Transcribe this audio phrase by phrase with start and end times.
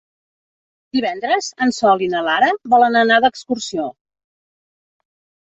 [0.97, 3.87] Divendres en Sol i na Lara volen anar d'excursió.